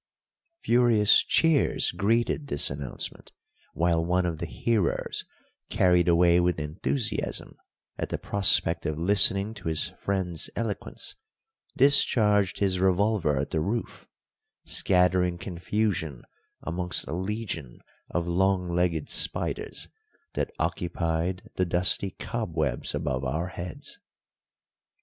Furious 0.63 1.23
cheers 1.23 1.91
greeted 1.91 2.47
this 2.47 2.71
announcement, 2.71 3.31
while 3.75 4.03
one 4.03 4.25
of 4.25 4.39
the 4.39 4.47
hearers, 4.47 5.25
carried 5.69 6.07
away 6.07 6.39
with 6.39 6.59
enthusiasm 6.59 7.55
at 7.99 8.09
the 8.09 8.17
prospect 8.17 8.87
of 8.87 8.97
listening 8.97 9.53
to 9.53 9.67
his 9.67 9.89
friend's 9.89 10.49
eloquence, 10.55 11.15
discharged 11.77 12.57
his 12.57 12.79
revolver 12.79 13.37
at 13.39 13.51
the 13.51 13.59
roof, 13.61 14.07
scattering 14.65 15.37
confusion 15.37 16.23
amongst 16.63 17.05
a 17.07 17.13
legion 17.13 17.79
of 18.09 18.25
long 18.27 18.67
legged 18.67 19.07
spiders 19.07 19.87
that 20.33 20.51
occupied 20.57 21.47
the 21.57 21.65
dusty 21.67 22.09
cobwebs 22.17 22.95
above 22.95 23.23
our 23.23 23.49
heads. 23.49 23.99